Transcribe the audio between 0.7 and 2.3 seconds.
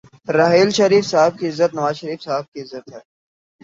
شریف صاحب کی عزت نوازشریف